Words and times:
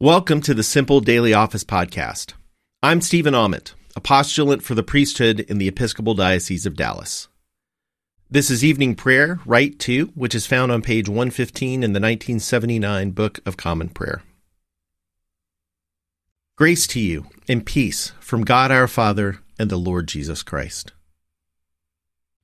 Welcome 0.00 0.42
to 0.42 0.54
the 0.54 0.62
Simple 0.62 1.00
Daily 1.00 1.34
Office 1.34 1.64
Podcast. 1.64 2.34
I'm 2.84 3.00
Stephen 3.00 3.34
Ament, 3.34 3.74
a 3.96 4.00
postulant 4.00 4.62
for 4.62 4.76
the 4.76 4.84
priesthood 4.84 5.40
in 5.40 5.58
the 5.58 5.66
Episcopal 5.66 6.14
Diocese 6.14 6.66
of 6.66 6.76
Dallas. 6.76 7.26
This 8.30 8.48
is 8.48 8.64
evening 8.64 8.94
prayer, 8.94 9.40
Rite 9.44 9.80
2, 9.80 10.12
which 10.14 10.36
is 10.36 10.46
found 10.46 10.70
on 10.70 10.82
page 10.82 11.08
115 11.08 11.82
in 11.82 11.94
the 11.94 11.98
1979 11.98 13.10
Book 13.10 13.40
of 13.44 13.56
Common 13.56 13.88
Prayer. 13.88 14.22
Grace 16.54 16.86
to 16.86 17.00
you 17.00 17.26
and 17.48 17.66
peace 17.66 18.12
from 18.20 18.44
God 18.44 18.70
our 18.70 18.86
Father 18.86 19.40
and 19.58 19.68
the 19.68 19.76
Lord 19.76 20.06
Jesus 20.06 20.44
Christ. 20.44 20.92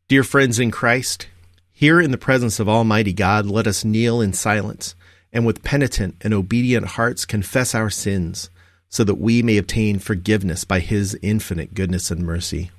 Dear 0.08 0.24
friends 0.24 0.58
in 0.58 0.72
Christ, 0.72 1.28
here 1.70 2.00
in 2.00 2.10
the 2.10 2.18
presence 2.18 2.58
of 2.58 2.68
Almighty 2.68 3.12
God, 3.12 3.46
let 3.46 3.68
us 3.68 3.84
kneel 3.84 4.20
in 4.20 4.32
silence 4.32 4.96
and 5.34 5.44
with 5.44 5.64
penitent 5.64 6.14
and 6.20 6.32
obedient 6.32 6.86
hearts 6.86 7.26
confess 7.26 7.74
our 7.74 7.90
sins, 7.90 8.48
so 8.88 9.02
that 9.02 9.16
we 9.16 9.42
may 9.42 9.58
obtain 9.58 9.98
forgiveness 9.98 10.62
by 10.62 10.78
his 10.78 11.18
infinite 11.20 11.74
goodness 11.74 12.12
and 12.12 12.24
mercy. 12.24 12.70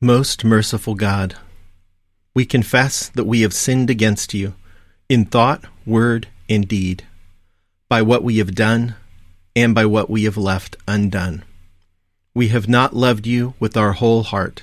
Most 0.00 0.42
merciful 0.42 0.94
God, 0.94 1.36
we 2.32 2.46
confess 2.46 3.10
that 3.10 3.26
we 3.26 3.42
have 3.42 3.52
sinned 3.52 3.90
against 3.90 4.32
you 4.32 4.54
in 5.08 5.26
thought, 5.26 5.64
word, 5.84 6.28
and 6.48 6.66
deed, 6.66 7.04
by 7.90 8.00
what 8.00 8.22
we 8.22 8.38
have 8.38 8.54
done 8.54 8.94
and 9.54 9.74
by 9.74 9.84
what 9.84 10.08
we 10.08 10.24
have 10.24 10.36
left 10.38 10.76
undone. 10.86 11.44
We 12.32 12.48
have 12.48 12.68
not 12.68 12.96
loved 12.96 13.26
you 13.26 13.54
with 13.58 13.76
our 13.76 13.92
whole 13.92 14.22
heart 14.22 14.62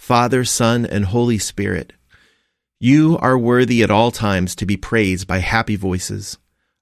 Father, 0.00 0.46
Son, 0.46 0.86
and 0.86 1.04
Holy 1.04 1.36
Spirit. 1.36 1.92
You 2.80 3.18
are 3.18 3.38
worthy 3.38 3.82
at 3.82 3.90
all 3.90 4.10
times 4.10 4.56
to 4.56 4.66
be 4.66 4.78
praised 4.78 5.26
by 5.28 5.38
happy 5.38 5.76
voices, 5.76 6.38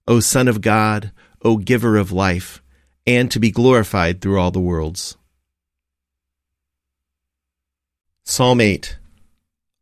O 0.07 0.21
Son 0.21 0.47
of 0.47 0.61
God, 0.61 1.11
O 1.43 1.57
Giver 1.57 1.97
of 1.97 2.13
life, 2.13 2.63
and 3.09 3.29
to 3.33 3.41
be 3.41 3.51
glorified 3.51 4.21
through 4.21 4.39
all 4.39 4.53
the 4.53 4.61
worlds. 4.61 5.17
Psalm 8.23 8.61
8 8.61 8.97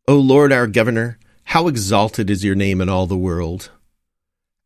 O 0.08 0.16
Lord 0.16 0.50
our 0.50 0.66
Governor, 0.66 1.18
how 1.44 1.68
exalted 1.68 2.30
is 2.30 2.42
your 2.42 2.56
name 2.56 2.80
in 2.80 2.88
all 2.88 3.06
the 3.06 3.18
world. 3.18 3.70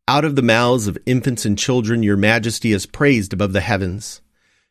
Out 0.07 0.23
of 0.23 0.37
the 0.37 0.41
mouths 0.41 0.87
of 0.87 0.97
infants 1.05 1.45
and 1.45 1.59
children 1.59 2.03
your 2.03 2.17
majesty 2.17 2.71
is 2.71 2.85
praised 2.85 3.33
above 3.33 3.51
the 3.51 3.59
heavens. 3.59 4.21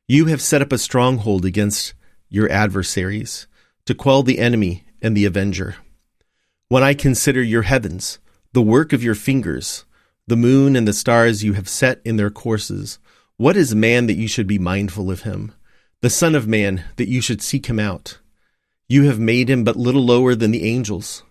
You 0.09 0.25
have 0.25 0.41
set 0.41 0.63
up 0.63 0.73
a 0.73 0.79
stronghold 0.79 1.45
against 1.45 1.93
your 2.31 2.51
adversaries 2.51 3.47
to 3.91 3.95
quell 3.97 4.23
the 4.23 4.39
enemy 4.39 4.85
and 5.03 5.17
the 5.17 5.25
avenger. 5.25 5.75
When 6.69 6.85
I 6.85 6.95
consider 6.95 7.43
your 7.43 7.63
heavens, 7.63 8.21
the 8.53 8.63
work 8.63 8.93
of 8.93 9.03
your 9.03 9.17
fingers, 9.17 9.85
the 10.29 10.37
moon 10.37 10.77
and 10.77 10.87
the 10.87 10.93
stars 10.93 11.43
you 11.43 11.55
have 11.55 11.69
set 11.69 12.01
in 12.05 12.15
their 12.15 12.31
courses, 12.31 13.01
what 13.37 13.57
is 13.57 13.75
man 13.75 14.07
that 14.07 14.15
you 14.15 14.29
should 14.29 14.47
be 14.47 14.61
mindful 14.61 15.11
of 15.11 15.23
him? 15.23 15.53
The 16.03 16.09
Son 16.09 16.37
of 16.37 16.47
Man 16.47 16.85
that 16.99 17.09
you 17.09 17.21
should 17.21 17.43
seek 17.43 17.67
him 17.67 17.81
out? 17.81 18.21
You 18.89 19.07
have 19.07 19.19
made 19.19 19.51
him 19.51 19.65
but 19.65 19.75
little 19.75 20.05
lower 20.05 20.37
than 20.37 20.53
the 20.53 20.71
angels. 20.71 21.25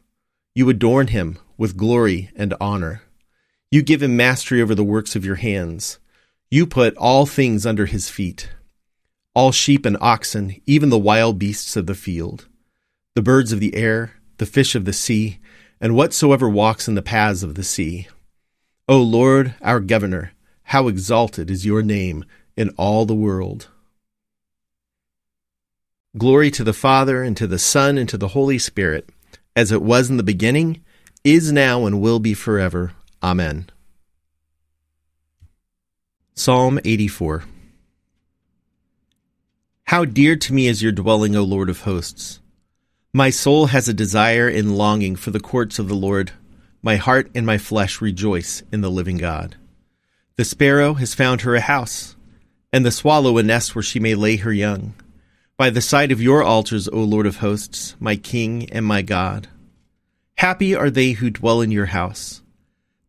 You 0.54 0.70
adorn 0.70 1.08
him 1.08 1.40
with 1.58 1.78
glory 1.78 2.30
and 2.36 2.54
honor. 2.60 3.04
You 3.72 3.84
give 3.84 4.04
him 4.04 4.18
mastery 4.18 4.62
over 4.62 4.76
the 4.76 4.84
works 4.84 5.16
of 5.16 5.24
your 5.24 5.36
hands. 5.36 5.98
You 6.52 6.68
put 6.68 6.98
all 6.98 7.26
things 7.26 7.66
under 7.66 7.86
his 7.86 8.10
feet 8.10 8.50
all 9.34 9.54
sheep 9.54 9.86
and 9.86 9.96
oxen, 10.02 10.60
even 10.66 10.90
the 10.90 10.98
wild 10.98 11.40
beasts 11.40 11.78
of 11.78 11.86
the 11.86 11.96
field 11.96 12.49
the 13.20 13.24
birds 13.24 13.52
of 13.52 13.60
the 13.60 13.76
air, 13.76 14.14
the 14.38 14.46
fish 14.46 14.76
of 14.76 14.86
the 14.86 14.94
sea, 14.94 15.40
and 15.82 15.94
whatsoever 15.94 16.48
walks 16.48 16.88
in 16.88 16.96
the 16.96 17.02
paths 17.02 17.44
of 17.44 17.56
the 17.56 17.66
sea. 17.66 18.08
O 18.88 19.02
Lord, 19.02 19.56
our 19.62 19.82
governor, 19.82 20.32
how 20.64 20.88
exalted 20.88 21.52
is 21.52 21.66
your 21.66 21.82
name 21.82 22.24
in 22.56 22.70
all 22.78 23.06
the 23.06 23.14
world. 23.14 23.68
Glory 26.18 26.50
to 26.50 26.64
the 26.64 26.72
Father, 26.72 27.22
and 27.22 27.36
to 27.36 27.46
the 27.46 27.60
Son, 27.60 27.98
and 27.98 28.08
to 28.08 28.18
the 28.18 28.30
Holy 28.30 28.58
Spirit, 28.58 29.10
as 29.54 29.70
it 29.70 29.82
was 29.82 30.10
in 30.10 30.16
the 30.16 30.24
beginning, 30.24 30.82
is 31.26 31.52
now, 31.52 31.86
and 31.86 32.00
will 32.00 32.20
be 32.20 32.34
forever. 32.34 32.94
Amen. 33.22 33.70
Psalm 36.36 36.80
84 36.86 37.44
How 39.88 40.06
dear 40.06 40.38
to 40.38 40.54
me 40.54 40.68
is 40.68 40.82
your 40.82 40.94
dwelling, 40.94 41.36
O 41.36 41.44
Lord 41.44 41.70
of 41.70 41.82
hosts! 41.82 42.40
My 43.14 43.32
soul 43.32 43.68
has 43.68 43.90
a 43.90 43.94
desire 43.94 44.48
and 44.48 44.78
longing 44.78 45.16
for 45.16 45.32
the 45.32 45.40
courts 45.40 45.80
of 45.80 45.88
the 45.88 45.96
Lord. 45.96 46.32
My 46.84 46.98
heart 46.98 47.32
and 47.34 47.44
my 47.44 47.58
flesh 47.58 48.02
rejoice 48.02 48.62
in 48.72 48.82
the 48.82 48.92
living 48.92 49.18
God. 49.18 49.56
The 50.36 50.46
sparrow 50.46 50.94
has 50.94 51.16
found 51.16 51.42
her 51.42 51.56
a 51.56 51.60
house, 51.60 52.16
and 52.72 52.86
the 52.86 52.92
swallow 52.92 53.40
a 53.40 53.44
nest 53.44 53.74
where 53.74 53.82
she 53.82 54.00
may 54.00 54.14
lay 54.14 54.36
her 54.36 54.54
young. 54.54 54.94
By 55.58 55.72
the 55.72 55.82
side 55.82 56.12
of 56.12 56.22
your 56.22 56.44
altars, 56.44 56.88
O 56.88 57.00
Lord 57.00 57.26
of 57.26 57.38
hosts, 57.38 57.96
my 58.00 58.16
King 58.16 58.70
and 58.72 58.86
my 58.86 59.02
God. 59.02 59.48
Happy 60.36 60.76
are 60.76 60.92
they 60.92 61.14
who 61.14 61.32
dwell 61.32 61.62
in 61.62 61.72
your 61.72 61.88
house. 61.88 62.44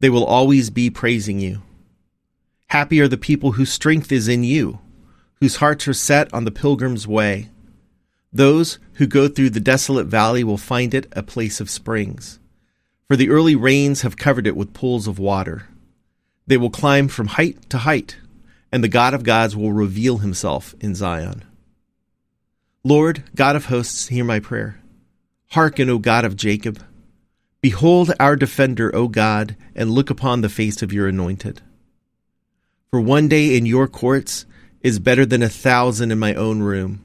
They 0.00 0.08
will 0.08 0.24
always 0.24 0.70
be 0.70 0.88
praising 0.88 1.40
you. 1.40 1.60
Happy 2.68 3.02
are 3.02 3.08
the 3.08 3.18
people 3.18 3.52
whose 3.52 3.70
strength 3.70 4.10
is 4.10 4.28
in 4.28 4.44
you, 4.44 4.78
whose 5.40 5.56
hearts 5.56 5.86
are 5.86 5.92
set 5.92 6.32
on 6.32 6.44
the 6.44 6.50
pilgrim's 6.50 7.06
way. 7.06 7.50
Those 8.32 8.78
who 8.94 9.06
go 9.06 9.26
through 9.26 9.50
the 9.50 9.60
desolate 9.60 10.06
valley 10.06 10.44
will 10.44 10.56
find 10.56 10.94
it 10.94 11.12
a 11.12 11.22
place 11.22 11.60
of 11.60 11.68
springs, 11.68 12.38
for 13.08 13.16
the 13.16 13.28
early 13.28 13.56
rains 13.56 14.02
have 14.02 14.16
covered 14.16 14.46
it 14.46 14.56
with 14.56 14.72
pools 14.72 15.08
of 15.08 15.18
water. 15.18 15.66
They 16.46 16.56
will 16.56 16.70
climb 16.70 17.08
from 17.08 17.26
height 17.26 17.68
to 17.70 17.78
height, 17.78 18.18
and 18.70 18.84
the 18.84 18.88
God 18.88 19.14
of 19.14 19.24
gods 19.24 19.56
will 19.56 19.72
reveal 19.72 20.18
himself 20.18 20.76
in 20.80 20.94
Zion. 20.94 21.44
Lord, 22.84 23.24
God 23.34 23.56
of 23.56 23.66
hosts, 23.66 24.06
hear 24.08 24.24
my 24.24 24.38
prayer. 24.38 24.80
Hearken, 25.50 25.90
O 25.90 25.98
God 25.98 26.24
of 26.24 26.36
Jacob. 26.36 26.80
Behold 27.60 28.12
our 28.20 28.36
defender, 28.36 28.94
O 28.94 29.08
God, 29.08 29.56
and 29.74 29.90
look 29.90 30.08
upon 30.08 30.40
the 30.40 30.48
face 30.48 30.82
of 30.82 30.92
your 30.92 31.08
anointed. 31.08 31.60
For 32.90 33.00
one 33.00 33.28
day 33.28 33.56
in 33.56 33.66
your 33.66 33.88
courts 33.88 34.46
is 34.82 35.00
better 35.00 35.26
than 35.26 35.42
a 35.42 35.48
thousand 35.48 36.12
in 36.12 36.18
my 36.18 36.34
own 36.34 36.60
room 36.60 37.04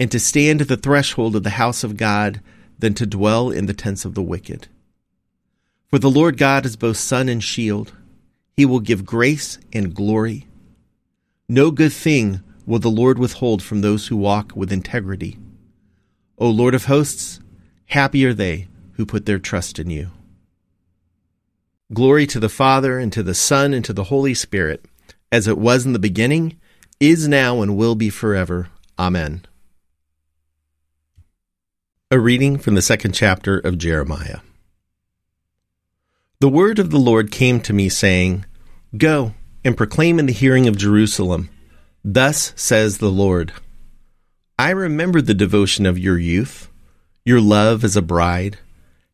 and 0.00 0.10
to 0.10 0.18
stand 0.18 0.62
at 0.62 0.68
the 0.68 0.78
threshold 0.78 1.36
of 1.36 1.42
the 1.42 1.50
house 1.50 1.84
of 1.84 1.98
God 1.98 2.40
than 2.78 2.94
to 2.94 3.04
dwell 3.04 3.50
in 3.50 3.66
the 3.66 3.74
tents 3.74 4.06
of 4.06 4.14
the 4.14 4.22
wicked. 4.22 4.66
For 5.88 5.98
the 5.98 6.10
Lord 6.10 6.38
God 6.38 6.64
is 6.64 6.74
both 6.74 6.96
sun 6.96 7.28
and 7.28 7.44
shield. 7.44 7.92
He 8.56 8.64
will 8.64 8.80
give 8.80 9.04
grace 9.04 9.58
and 9.74 9.94
glory. 9.94 10.46
No 11.50 11.70
good 11.70 11.92
thing 11.92 12.40
will 12.64 12.78
the 12.78 12.88
Lord 12.88 13.18
withhold 13.18 13.62
from 13.62 13.82
those 13.82 14.06
who 14.06 14.16
walk 14.16 14.52
with 14.56 14.72
integrity. 14.72 15.36
O 16.38 16.48
Lord 16.48 16.74
of 16.74 16.86
hosts, 16.86 17.38
happy 17.86 18.24
are 18.24 18.32
they 18.32 18.68
who 18.92 19.04
put 19.04 19.26
their 19.26 19.38
trust 19.38 19.78
in 19.78 19.90
you. 19.90 20.10
Glory 21.92 22.26
to 22.28 22.40
the 22.40 22.48
Father, 22.48 22.98
and 22.98 23.12
to 23.12 23.22
the 23.22 23.34
Son, 23.34 23.74
and 23.74 23.84
to 23.84 23.92
the 23.92 24.04
Holy 24.04 24.32
Spirit, 24.32 24.86
as 25.30 25.46
it 25.46 25.58
was 25.58 25.84
in 25.84 25.92
the 25.92 25.98
beginning, 25.98 26.58
is 27.00 27.28
now, 27.28 27.60
and 27.60 27.76
will 27.76 27.96
be 27.96 28.08
forever. 28.08 28.68
Amen. 28.98 29.44
A 32.12 32.18
reading 32.18 32.58
from 32.58 32.74
the 32.74 32.82
second 32.82 33.12
chapter 33.12 33.56
of 33.56 33.78
Jeremiah. 33.78 34.40
The 36.40 36.48
word 36.48 36.80
of 36.80 36.90
the 36.90 36.98
Lord 36.98 37.30
came 37.30 37.60
to 37.60 37.72
me, 37.72 37.88
saying, 37.88 38.46
Go 38.96 39.34
and 39.64 39.76
proclaim 39.76 40.18
in 40.18 40.26
the 40.26 40.32
hearing 40.32 40.66
of 40.66 40.76
Jerusalem, 40.76 41.50
Thus 42.02 42.52
says 42.56 42.98
the 42.98 43.12
Lord 43.12 43.52
I 44.58 44.70
remember 44.70 45.22
the 45.22 45.34
devotion 45.34 45.86
of 45.86 46.00
your 46.00 46.18
youth, 46.18 46.68
your 47.24 47.40
love 47.40 47.84
as 47.84 47.96
a 47.96 48.02
bride, 48.02 48.58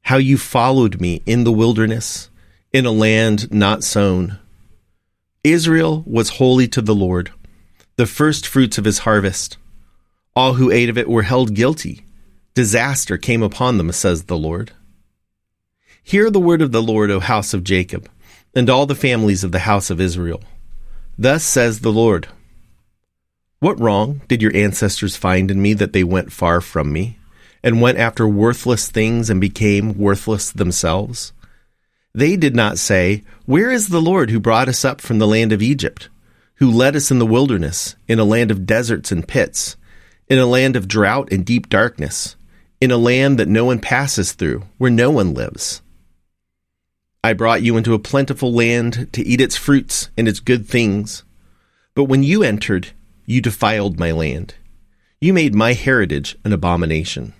how 0.01 0.17
you 0.17 0.39
followed 0.39 0.99
me 0.99 1.23
in 1.27 1.45
the 1.45 1.53
wilderness, 1.53 2.31
in 2.73 2.87
a 2.87 2.93
land 2.93 3.53
not 3.53 3.85
sown. 3.85 4.39
Israel 5.45 6.03
was 6.07 6.31
holy 6.41 6.67
to 6.69 6.81
the 6.81 6.95
Lord, 6.95 7.31
the 7.97 8.07
first 8.07 8.47
fruits 8.47 8.79
of 8.79 8.87
his 8.87 9.01
harvest. 9.01 9.59
All 10.35 10.55
who 10.55 10.71
ate 10.71 10.89
of 10.89 10.97
it 10.97 11.11
were 11.11 11.25
held 11.25 11.53
guilty 11.53 12.06
Disaster 12.57 13.19
came 13.19 13.43
upon 13.43 13.77
them, 13.77 13.93
says 13.93 14.25
the 14.25 14.39
Lord. 14.39 14.73
Hear 16.03 16.31
the 16.31 16.41
word 16.41 16.63
of 16.63 16.73
the 16.73 16.83
Lord, 16.83 17.11
O 17.11 17.21
house 17.21 17.53
of 17.53 17.63
Jacob, 17.63 18.09
and 18.55 18.71
all 18.71 18.87
the 18.87 18.95
families 18.95 19.45
of 19.45 19.53
the 19.53 19.59
house 19.59 19.91
of 19.91 20.01
Israel. 20.01 20.43
Thus 21.19 21.45
says 21.45 21.81
the 21.81 21.93
Lord 21.93 22.29
What 23.59 23.79
wrong 23.79 24.23
did 24.27 24.41
your 24.41 24.57
ancestors 24.57 25.17
find 25.17 25.51
in 25.51 25.61
me 25.61 25.75
that 25.75 25.93
they 25.93 26.03
went 26.03 26.33
far 26.33 26.63
from 26.63 26.95
me, 26.95 27.19
and 27.63 27.83
went 27.83 27.99
after 27.99 28.27
worthless 28.27 28.89
things 28.89 29.29
and 29.29 29.39
became 29.39 29.99
worthless 29.99 30.51
themselves? 30.51 31.35
They 32.15 32.37
did 32.37 32.57
not 32.57 32.79
say, 32.79 33.23
Where 33.45 33.71
is 33.71 33.91
the 33.91 34.01
Lord 34.01 34.31
who 34.31 34.41
brought 34.41 34.71
us 34.71 34.83
up 34.83 35.03
from 35.03 35.19
the 35.19 35.27
land 35.27 35.53
of 35.53 35.61
Egypt, 35.61 36.09
who 36.55 36.71
led 36.71 36.97
us 36.97 37.11
in 37.11 37.19
the 37.19 37.27
wilderness, 37.27 37.97
in 38.09 38.19
a 38.19 38.25
land 38.25 38.51
of 38.51 38.65
deserts 38.65 39.13
and 39.13 39.29
pits, 39.29 39.77
in 40.27 40.39
a 40.39 40.47
land 40.47 40.75
of 40.75 40.89
drought 40.89 41.31
and 41.31 41.45
deep 41.45 41.69
darkness? 41.69 42.35
In 42.81 42.91
a 42.91 42.97
land 42.97 43.39
that 43.39 43.49
no 43.49 43.65
one 43.65 43.79
passes 43.79 44.33
through, 44.33 44.63
where 44.79 44.91
no 44.91 45.11
one 45.11 45.35
lives. 45.35 45.83
I 47.25 47.33
brought 47.33 47.63
you 47.63 47.77
into 47.77 47.95
a 47.95 47.99
plentiful 47.99 48.53
land 48.53 49.09
to 49.13 49.27
eat 49.27 49.41
its 49.41 49.57
fruits 49.57 50.11
and 50.17 50.29
its 50.29 50.41
good 50.41 50.67
things. 50.69 51.25
But 51.95 52.05
when 52.05 52.23
you 52.23 52.43
entered, 52.43 52.89
you 53.25 53.41
defiled 53.41 53.99
my 53.99 54.13
land. 54.13 54.55
You 55.21 55.33
made 55.33 55.55
my 55.55 55.73
heritage 55.73 56.37
an 56.45 56.53
abomination. 56.53 57.33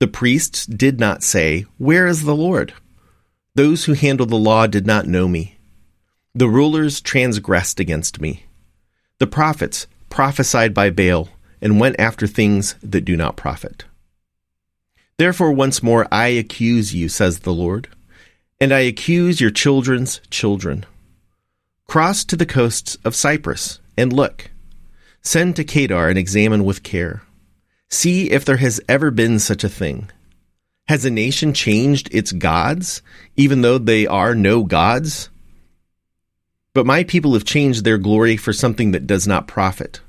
The 0.00 0.08
priests 0.08 0.66
did 0.66 0.98
not 0.98 1.22
say, 1.22 1.66
Where 1.78 2.06
is 2.06 2.24
the 2.24 2.34
Lord? 2.34 2.74
Those 3.54 3.84
who 3.84 3.94
handle 3.94 4.26
the 4.26 4.36
law 4.36 4.66
did 4.66 4.86
not 4.86 5.06
know 5.06 5.28
me. 5.28 5.56
The 6.34 6.48
rulers 6.48 7.00
transgressed 7.00 7.80
against 7.80 8.20
me. 8.20 8.44
The 9.18 9.26
prophets 9.26 9.86
prophesied 10.08 10.74
by 10.74 10.90
Baal 10.90 11.28
and 11.62 11.80
went 11.80 11.96
after 11.98 12.26
things 12.26 12.74
that 12.82 13.04
do 13.04 13.16
not 13.16 13.36
profit. 13.36 13.84
Therefore, 15.20 15.52
once 15.52 15.82
more 15.82 16.08
I 16.10 16.28
accuse 16.28 16.94
you, 16.94 17.10
says 17.10 17.40
the 17.40 17.52
Lord, 17.52 17.88
and 18.58 18.72
I 18.72 18.78
accuse 18.78 19.38
your 19.38 19.50
children's 19.50 20.18
children. 20.30 20.86
Cross 21.86 22.24
to 22.24 22.36
the 22.36 22.46
coasts 22.46 22.96
of 23.04 23.14
Cyprus 23.14 23.80
and 23.98 24.14
look. 24.14 24.50
Send 25.20 25.56
to 25.56 25.64
Kedar 25.64 26.08
and 26.08 26.16
examine 26.16 26.64
with 26.64 26.82
care. 26.82 27.20
See 27.90 28.30
if 28.30 28.46
there 28.46 28.56
has 28.56 28.80
ever 28.88 29.10
been 29.10 29.38
such 29.38 29.62
a 29.62 29.68
thing. 29.68 30.10
Has 30.88 31.04
a 31.04 31.10
nation 31.10 31.52
changed 31.52 32.08
its 32.14 32.32
gods, 32.32 33.02
even 33.36 33.60
though 33.60 33.76
they 33.76 34.06
are 34.06 34.34
no 34.34 34.64
gods? 34.64 35.28
But 36.72 36.86
my 36.86 37.04
people 37.04 37.34
have 37.34 37.44
changed 37.44 37.84
their 37.84 37.98
glory 37.98 38.38
for 38.38 38.54
something 38.54 38.92
that 38.92 39.06
does 39.06 39.28
not 39.28 39.46
profit. 39.46 40.00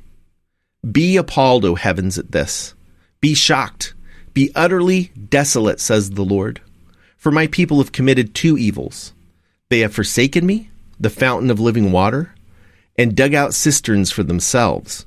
Be 0.90 1.18
appalled, 1.18 1.66
O 1.66 1.76
heavens, 1.76 2.18
at 2.18 2.32
this. 2.32 2.76
Be 3.20 3.34
shocked 3.34 3.94
be 4.34 4.52
utterly 4.56 5.12
desolate, 5.30 5.80
says 5.80 6.12
the 6.12 6.24
Lord. 6.24 6.62
For 7.18 7.32
my 7.32 7.48
people 7.48 7.78
have 7.78 7.92
committed 7.92 8.34
two 8.34 8.58
evils. 8.58 9.14
They 9.70 9.80
have 9.80 9.94
forsaken 9.94 10.46
me, 10.46 10.70
the 11.00 11.10
fountain 11.10 11.50
of 11.50 11.60
living 11.60 11.92
water, 11.92 12.34
and 12.98 13.16
dug 13.16 13.34
out 13.34 13.54
cisterns 13.54 14.12
for 14.12 14.24
themselves, 14.24 15.06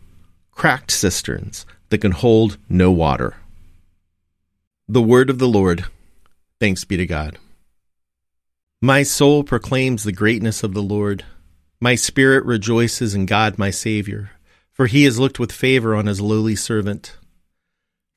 cracked 0.53 0.91
cisterns 0.91 1.67
that 1.91 1.99
can 1.99 2.13
hold 2.13 2.57
no 2.69 2.91
water. 2.91 3.37
The 4.89 5.03
word 5.03 5.31
of 5.31 5.39
the 5.39 5.49
Lord. 5.49 5.85
Thanks 6.61 6.85
be 6.85 6.97
to 6.97 7.07
God. 7.07 7.39
My 8.81 9.03
soul 9.03 9.45
proclaims 9.45 10.05
the 10.05 10.13
greatness 10.13 10.63
of 10.63 10.75
the 10.75 10.83
Lord. 10.83 11.25
My 11.81 11.95
spirit 11.95 12.45
rejoices 12.45 13.15
in 13.15 13.27
God 13.27 13.59
my 13.59 13.71
Savior, 13.71 14.33
for 14.73 14.87
he 14.87 15.05
has 15.05 15.19
looked 15.19 15.39
with 15.39 15.53
favor 15.53 15.95
on 15.95 16.07
his 16.07 16.21
lowly 16.21 16.57
servant. 16.57 17.17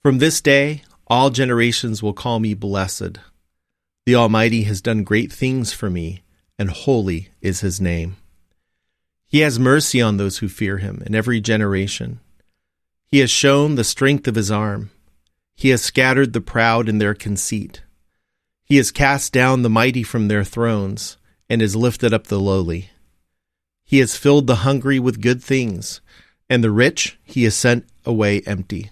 From 0.04 0.18
this 0.18 0.42
day 0.42 0.84
all 1.08 1.30
generations 1.30 2.04
will 2.04 2.14
call 2.14 2.40
me 2.40 2.54
blessed. 2.54 3.20
The 4.06 4.16
Almighty 4.16 4.64
has 4.64 4.82
done 4.82 5.04
great 5.04 5.32
things 5.32 5.74
for 5.74 5.90
me, 5.90 6.24
and 6.60 6.70
holy 6.70 7.30
is 7.42 7.62
his 7.62 7.82
name. 7.82 8.18
He 9.26 9.40
has 9.40 9.60
mercy 9.60 10.02
on 10.02 10.18
those 10.18 10.38
who 10.38 10.48
fear 10.48 10.78
him 10.78 11.04
in 11.06 11.16
every 11.16 11.42
generation. 11.42 12.20
He 13.06 13.20
has 13.20 13.32
shown 13.32 13.76
the 13.76 13.84
strength 13.84 14.28
of 14.28 14.36
his 14.36 14.52
arm. 14.52 14.90
He 15.56 15.70
has 15.70 15.82
scattered 15.82 16.34
the 16.34 16.42
proud 16.42 16.88
in 16.88 16.98
their 16.98 17.14
conceit. 17.14 17.82
He 18.64 18.78
has 18.78 18.92
cast 18.92 19.32
down 19.32 19.62
the 19.62 19.70
mighty 19.70 20.04
from 20.04 20.28
their 20.28 20.44
thrones, 20.44 21.18
and 21.50 21.62
has 21.62 21.76
lifted 21.76 22.14
up 22.14 22.28
the 22.28 22.40
lowly. 22.40 22.90
He 23.86 24.00
has 24.00 24.18
filled 24.18 24.48
the 24.48 24.58
hungry 24.58 25.00
with 25.00 25.22
good 25.22 25.42
things, 25.42 26.02
and 26.50 26.62
the 26.62 26.72
rich 26.72 27.18
he 27.24 27.46
has 27.46 27.56
sent 27.56 27.86
away 28.06 28.42
empty. 28.42 28.92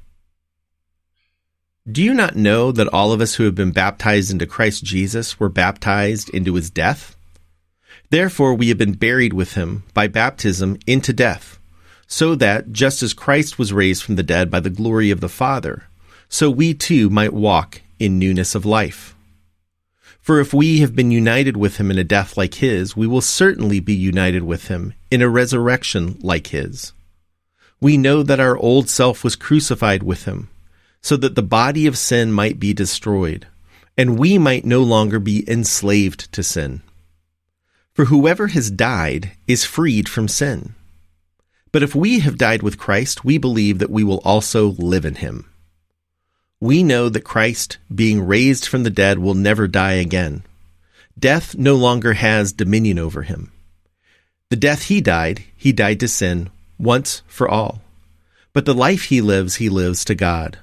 Do 1.89 2.03
you 2.03 2.13
not 2.13 2.35
know 2.35 2.71
that 2.71 2.93
all 2.93 3.11
of 3.11 3.21
us 3.21 3.35
who 3.35 3.45
have 3.45 3.55
been 3.55 3.71
baptized 3.71 4.29
into 4.29 4.45
Christ 4.45 4.83
Jesus 4.83 5.39
were 5.39 5.49
baptized 5.49 6.29
into 6.29 6.53
his 6.53 6.69
death? 6.69 7.15
Therefore, 8.11 8.53
we 8.53 8.69
have 8.69 8.77
been 8.77 8.93
buried 8.93 9.33
with 9.33 9.53
him 9.53 9.81
by 9.95 10.07
baptism 10.07 10.77
into 10.85 11.11
death, 11.11 11.57
so 12.05 12.35
that, 12.35 12.71
just 12.71 13.01
as 13.01 13.15
Christ 13.15 13.57
was 13.57 13.73
raised 13.73 14.03
from 14.03 14.15
the 14.15 14.21
dead 14.21 14.51
by 14.51 14.59
the 14.59 14.69
glory 14.69 15.09
of 15.09 15.21
the 15.21 15.29
Father, 15.29 15.85
so 16.29 16.51
we 16.51 16.75
too 16.75 17.09
might 17.09 17.33
walk 17.33 17.81
in 17.97 18.19
newness 18.19 18.53
of 18.53 18.63
life. 18.63 19.15
For 20.19 20.39
if 20.39 20.53
we 20.53 20.81
have 20.81 20.95
been 20.95 21.09
united 21.09 21.57
with 21.57 21.77
him 21.77 21.89
in 21.89 21.97
a 21.97 22.03
death 22.03 22.37
like 22.37 22.53
his, 22.55 22.95
we 22.95 23.07
will 23.07 23.21
certainly 23.21 23.79
be 23.79 23.95
united 23.95 24.43
with 24.43 24.67
him 24.67 24.93
in 25.09 25.23
a 25.23 25.29
resurrection 25.29 26.19
like 26.21 26.47
his. 26.47 26.93
We 27.79 27.97
know 27.97 28.21
that 28.21 28.39
our 28.39 28.55
old 28.55 28.87
self 28.87 29.23
was 29.23 29.35
crucified 29.35 30.03
with 30.03 30.25
him 30.25 30.50
so 31.01 31.17
that 31.17 31.35
the 31.35 31.41
body 31.41 31.87
of 31.87 31.97
sin 31.97 32.31
might 32.31 32.59
be 32.59 32.73
destroyed, 32.73 33.47
and 33.97 34.19
we 34.19 34.37
might 34.37 34.65
no 34.65 34.81
longer 34.81 35.19
be 35.19 35.49
enslaved 35.49 36.31
to 36.31 36.43
sin. 36.43 36.81
For 37.93 38.05
whoever 38.05 38.47
has 38.47 38.71
died 38.71 39.31
is 39.47 39.65
freed 39.65 40.07
from 40.07 40.27
sin. 40.27 40.75
But 41.71 41.83
if 41.83 41.95
we 41.95 42.19
have 42.19 42.37
died 42.37 42.61
with 42.61 42.77
Christ, 42.77 43.25
we 43.25 43.37
believe 43.37 43.79
that 43.79 43.89
we 43.89 44.03
will 44.03 44.21
also 44.23 44.71
live 44.71 45.05
in 45.05 45.15
him. 45.15 45.49
We 46.59 46.83
know 46.83 47.09
that 47.09 47.23
Christ, 47.23 47.79
being 47.93 48.25
raised 48.25 48.67
from 48.67 48.83
the 48.83 48.89
dead, 48.89 49.17
will 49.19 49.33
never 49.33 49.67
die 49.67 49.93
again. 49.93 50.43
Death 51.17 51.55
no 51.55 51.75
longer 51.75 52.13
has 52.13 52.53
dominion 52.53 52.99
over 52.99 53.23
him. 53.23 53.51
The 54.49 54.55
death 54.55 54.83
he 54.83 55.01
died, 55.01 55.43
he 55.57 55.71
died 55.71 55.99
to 56.01 56.07
sin 56.07 56.49
once 56.77 57.23
for 57.27 57.49
all. 57.49 57.81
But 58.53 58.65
the 58.65 58.73
life 58.73 59.05
he 59.05 59.21
lives, 59.21 59.55
he 59.55 59.69
lives 59.69 60.05
to 60.05 60.15
God 60.15 60.59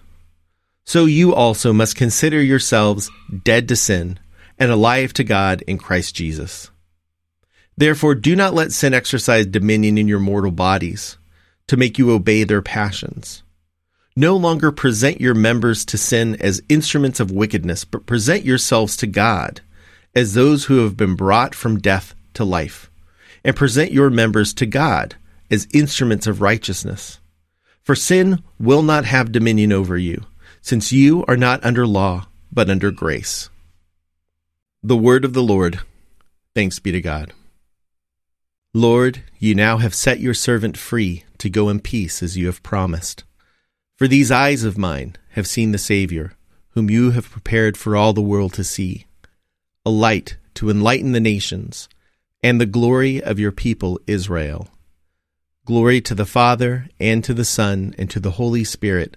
so 0.89 1.05
you 1.05 1.35
also 1.35 1.71
must 1.71 1.97
consider 1.97 2.41
yourselves 2.43 3.11
dead 3.45 3.69
to 3.69 3.77
sin 3.77 4.19
and 4.59 4.71
alive 4.71 5.13
to 5.13 5.23
God 5.23 5.63
in 5.67 5.77
Christ 5.77 6.17
Jesus. 6.17 6.71
Therefore, 7.77 8.15
do 8.15 8.35
not 8.35 8.55
let 8.55 8.73
sin 8.73 8.95
exercise 8.95 9.45
dominion 9.45 9.99
in 9.99 10.09
your 10.09 10.19
mortal 10.19 10.51
bodies 10.51 11.19
to 11.67 11.77
make 11.77 11.99
you 11.99 12.11
obey 12.11 12.43
their 12.43 12.63
passions. 12.63 13.43
No 14.17 14.35
longer 14.35 14.73
present 14.73 15.21
your 15.21 15.35
members 15.35 15.85
to 15.85 15.99
sin 15.99 16.37
as 16.41 16.63
instruments 16.71 17.21
of 17.21 17.31
wickedness, 17.31 17.85
but 17.85 18.07
present 18.07 18.47
yourselves 18.47 18.97
to 18.97 19.07
God 19.07 19.61
as 20.15 20.33
those 20.33 20.65
who 20.65 20.79
have 20.85 20.97
been 20.97 21.17
brought 21.17 21.55
from 21.55 21.79
death 21.79 22.15
to 22.33 22.47
life, 22.47 22.91
and 23.45 23.55
present 23.55 23.93
your 23.93 24.09
members 24.09 24.55
to 24.55 24.65
God 24.65 25.17
as 25.51 25.69
instruments 25.75 26.27
of 26.27 26.41
righteousness. 26.41 27.21
For 27.83 27.95
sin 27.95 28.43
will 28.59 28.83
not 28.83 29.05
have 29.05 29.33
dominion 29.33 29.71
over 29.71 29.99
you 29.99 30.25
since 30.69 30.93
you 30.93 31.25
are 31.27 31.37
not 31.39 31.65
under 31.65 31.87
law, 31.87 32.27
but 32.53 32.69
under 32.69 32.91
grace. 32.91 33.49
The 34.83 34.99
word 34.99 35.25
of 35.25 35.33
the 35.33 35.43
Lord. 35.43 35.81
Thanks 36.55 36.79
be 36.79 36.93
to 36.93 37.01
God. 37.01 37.33
Lord, 38.75 39.23
you 39.39 39.55
now 39.55 39.79
have 39.79 39.95
set 39.95 40.21
your 40.21 40.35
servant 40.35 40.77
free 40.77 41.25
to 41.39 41.49
go 41.49 41.71
in 41.71 41.81
peace 41.81 42.23
as 42.23 42.37
you 42.37 42.45
have 42.49 42.63
promised. 42.63 43.25
For 43.97 44.07
these 44.07 44.31
eyes 44.31 44.63
of 44.63 44.77
mine 44.77 45.17
have 45.31 45.47
seen 45.47 45.73
the 45.73 45.79
Savior, 45.79 46.35
whom 46.73 46.91
you 46.91 47.13
have 47.13 47.31
prepared 47.31 47.79
for 47.79 47.97
all 47.97 48.13
the 48.13 48.21
world 48.21 48.53
to 48.53 48.63
see, 48.63 49.07
a 49.87 49.91
light 49.91 50.37
to 50.57 50.69
enlighten 50.69 51.13
the 51.13 51.19
nations, 51.35 51.89
and 52.43 52.61
the 52.61 52.67
glory 52.67 53.23
of 53.23 53.39
your 53.39 53.53
people 53.53 53.99
Israel. 54.07 54.69
Glory 55.65 56.03
to 56.03 56.15
the 56.15 56.27
Father, 56.27 56.91
and 57.01 57.25
to 57.25 57.33
the 57.33 57.47
Son, 57.47 57.95
and 57.97 58.11
to 58.11 58.21
the 58.21 58.33
Holy 58.33 58.65
Spirit, 58.65 59.17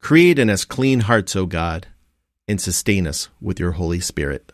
Create 0.00 0.38
in 0.38 0.48
us 0.48 0.64
clean 0.64 1.00
hearts, 1.00 1.36
O 1.36 1.46
God, 1.46 1.86
and 2.46 2.60
sustain 2.60 3.06
us 3.06 3.28
with 3.40 3.60
your 3.60 3.72
Holy 3.72 4.00
Spirit. 4.00 4.52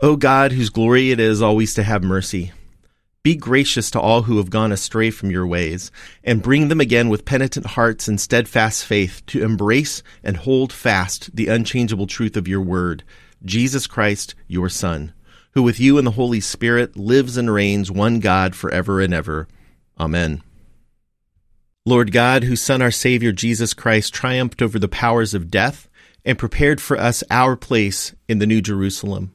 O 0.00 0.16
God, 0.16 0.52
whose 0.52 0.70
glory 0.70 1.10
it 1.10 1.20
is 1.20 1.42
always 1.42 1.74
to 1.74 1.82
have 1.82 2.02
mercy, 2.02 2.52
be 3.22 3.36
gracious 3.36 3.90
to 3.90 4.00
all 4.00 4.22
who 4.22 4.38
have 4.38 4.48
gone 4.48 4.72
astray 4.72 5.10
from 5.10 5.30
your 5.30 5.46
ways, 5.46 5.92
and 6.24 6.42
bring 6.42 6.68
them 6.68 6.80
again 6.80 7.10
with 7.10 7.26
penitent 7.26 7.66
hearts 7.66 8.08
and 8.08 8.18
steadfast 8.18 8.84
faith 8.84 9.22
to 9.26 9.44
embrace 9.44 10.02
and 10.24 10.38
hold 10.38 10.72
fast 10.72 11.36
the 11.36 11.48
unchangeable 11.48 12.06
truth 12.06 12.34
of 12.36 12.48
your 12.48 12.62
word, 12.62 13.04
Jesus 13.44 13.86
Christ, 13.86 14.34
your 14.48 14.70
Son, 14.70 15.12
who 15.52 15.62
with 15.62 15.78
you 15.78 15.98
and 15.98 16.06
the 16.06 16.12
Holy 16.12 16.40
Spirit 16.40 16.96
lives 16.96 17.36
and 17.36 17.52
reigns 17.52 17.90
one 17.90 18.20
God 18.20 18.56
forever 18.56 19.02
and 19.02 19.12
ever. 19.12 19.46
Amen. 19.98 20.42
Lord 21.86 22.12
God, 22.12 22.44
whose 22.44 22.60
Son, 22.60 22.82
our 22.82 22.90
Savior, 22.90 23.32
Jesus 23.32 23.74
Christ, 23.74 24.12
triumphed 24.12 24.62
over 24.62 24.78
the 24.78 24.88
powers 24.88 25.34
of 25.34 25.50
death 25.50 25.88
and 26.24 26.38
prepared 26.38 26.80
for 26.80 26.98
us 26.98 27.24
our 27.30 27.56
place 27.56 28.14
in 28.28 28.38
the 28.38 28.46
New 28.46 28.60
Jerusalem 28.60 29.32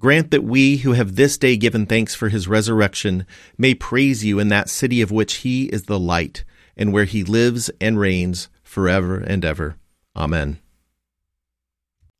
Grant 0.00 0.30
that 0.30 0.44
we 0.44 0.78
who 0.78 0.92
have 0.92 1.16
this 1.16 1.36
day 1.36 1.56
given 1.56 1.84
thanks 1.84 2.14
for 2.14 2.28
his 2.28 2.46
resurrection 2.46 3.26
may 3.56 3.74
praise 3.74 4.24
you 4.24 4.38
in 4.38 4.46
that 4.48 4.70
city 4.70 5.02
of 5.02 5.10
which 5.10 5.36
he 5.36 5.64
is 5.66 5.84
the 5.84 5.98
light, 5.98 6.44
and 6.76 6.92
where 6.92 7.04
he 7.04 7.24
lives 7.24 7.68
and 7.80 7.98
reigns 7.98 8.48
forever 8.62 9.18
and 9.18 9.44
ever. 9.44 9.76
Amen. 10.14 10.60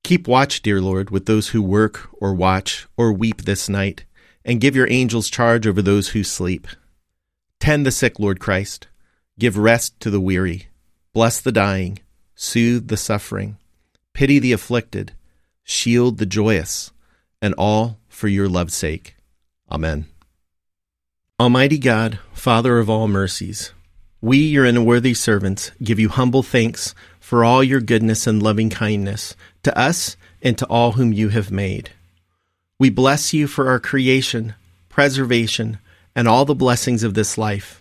Keep 0.03 0.27
watch, 0.27 0.61
dear 0.61 0.81
Lord, 0.81 1.11
with 1.11 1.27
those 1.27 1.51
who 1.51 1.63
work 1.63 2.09
or 2.15 2.35
watch 2.35 2.89
or 2.97 3.13
weep 3.13 3.43
this 3.43 3.69
night, 3.69 4.05
and 4.45 4.61
give 4.61 4.75
your 4.75 4.91
angels 4.91 5.31
charge 5.31 5.65
over 5.65 5.81
those 5.81 6.09
who 6.09 6.25
sleep. 6.25 6.67
Tend 7.61 7.87
the 7.87 7.93
sick, 7.93 8.19
Lord 8.19 8.41
Christ. 8.41 8.89
Give 9.39 9.57
rest 9.57 9.99
to 10.01 10.11
the 10.11 10.21
weary. 10.21 10.69
Bless 11.13 11.41
the 11.41 11.53
dying. 11.53 12.01
Soothe 12.35 12.89
the 12.89 12.97
suffering. 12.97 13.57
Pity 14.13 14.39
the 14.39 14.53
afflicted. 14.53 15.13
Shield 15.63 16.19
the 16.19 16.27
joyous 16.27 16.91
and 17.41 17.55
all 17.57 17.99
for 18.09 18.29
your 18.29 18.49
love's 18.49 18.75
sake. 18.75 19.15
Amen. 19.71 20.07
Almighty 21.41 21.79
God, 21.79 22.19
Father 22.33 22.79
of 22.79 22.91
all 22.91 23.07
mercies, 23.07 23.73
we, 24.21 24.39
your 24.39 24.65
unworthy 24.65 25.15
servants, 25.15 25.71
give 25.81 26.01
you 26.01 26.09
humble 26.09 26.43
thanks 26.43 26.95
for 27.21 27.45
all 27.45 27.63
your 27.63 27.81
goodness 27.81 28.27
and 28.27 28.43
loving 28.43 28.71
kindness 28.71 29.37
to 29.63 29.79
us 29.79 30.17
and 30.43 30.59
to 30.59 30.67
all 30.67 30.93
whom 30.93 31.13
you 31.13 31.29
have 31.29 31.53
made. 31.53 31.91
We 32.81 32.91
bless 32.91 33.33
you 33.33 33.47
for 33.47 33.69
our 33.69 33.79
creation, 33.79 34.55
preservation, 34.89 35.79
and 36.17 36.27
all 36.27 36.45
the 36.45 36.55
blessings 36.55 37.05
of 37.05 37.15
this 37.15 37.39
life, 37.39 37.81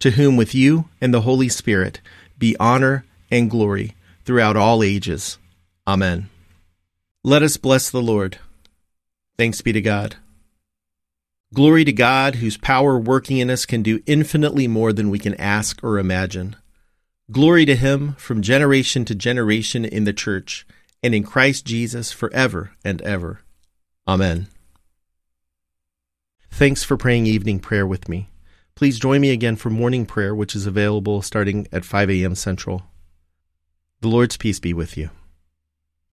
to 0.00 0.12
whom 0.12 0.36
with 0.36 0.54
you 0.54 0.88
and 1.00 1.12
the 1.12 1.22
Holy 1.22 1.48
Spirit 1.48 2.00
be 2.38 2.56
honor 2.58 3.04
and 3.30 3.50
glory 3.50 3.94
throughout 4.24 4.56
all 4.56 4.82
ages. 4.82 5.38
Amen. 5.86 6.28
Let 7.24 7.42
us 7.42 7.56
bless 7.56 7.90
the 7.90 8.02
Lord. 8.02 8.38
Thanks 9.36 9.60
be 9.60 9.72
to 9.72 9.80
God. 9.80 10.16
Glory 11.54 11.84
to 11.84 11.92
God, 11.92 12.36
whose 12.36 12.58
power 12.58 12.98
working 12.98 13.38
in 13.38 13.48
us 13.48 13.64
can 13.64 13.82
do 13.82 14.02
infinitely 14.06 14.68
more 14.68 14.92
than 14.92 15.08
we 15.08 15.18
can 15.18 15.34
ask 15.34 15.82
or 15.82 15.98
imagine. 15.98 16.56
Glory 17.30 17.64
to 17.64 17.74
Him 17.74 18.14
from 18.14 18.42
generation 18.42 19.04
to 19.06 19.14
generation 19.14 19.84
in 19.84 20.04
the 20.04 20.12
church 20.12 20.66
and 21.02 21.14
in 21.14 21.22
Christ 21.22 21.64
Jesus 21.64 22.12
forever 22.12 22.72
and 22.84 23.00
ever. 23.02 23.40
Amen. 24.06 24.48
Thanks 26.50 26.84
for 26.84 26.96
praying 26.96 27.26
evening 27.26 27.60
prayer 27.60 27.86
with 27.86 28.08
me. 28.08 28.28
Please 28.78 29.00
join 29.00 29.20
me 29.20 29.32
again 29.32 29.56
for 29.56 29.70
morning 29.70 30.06
prayer, 30.06 30.32
which 30.32 30.54
is 30.54 30.64
available 30.64 31.20
starting 31.20 31.66
at 31.72 31.84
5 31.84 32.10
a.m. 32.10 32.36
Central. 32.36 32.84
The 34.02 34.08
Lord's 34.08 34.36
peace 34.36 34.60
be 34.60 34.72
with 34.72 34.96
you. 34.96 35.10